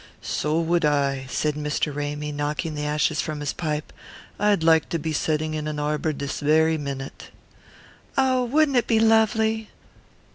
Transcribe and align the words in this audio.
"So 0.23 0.59
would 0.59 0.83
I," 0.83 1.27
said 1.29 1.53
Mr. 1.53 1.93
Ramy, 1.95 2.31
knocking 2.31 2.73
the 2.73 2.87
ashes 2.87 3.21
from 3.21 3.39
his 3.39 3.53
pipe. 3.53 3.93
"I'd 4.39 4.63
like 4.63 4.89
to 4.89 4.97
be 4.97 5.13
setting 5.13 5.53
in 5.53 5.67
an 5.67 5.77
arbour 5.77 6.11
dis 6.11 6.39
very 6.39 6.75
minute." 6.79 7.29
"Oh, 8.17 8.43
wouldn't 8.45 8.77
it 8.77 8.87
be 8.87 8.99
lovely?" 8.99 9.69